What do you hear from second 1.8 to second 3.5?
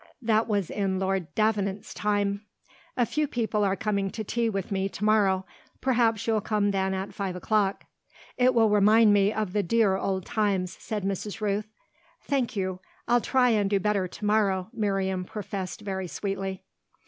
time." "A few